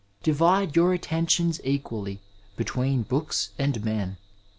[0.23, 2.17] Divide 7our attentions equall7
[2.57, 4.17] between books and men.